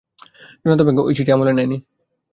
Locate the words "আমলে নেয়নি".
1.31-1.77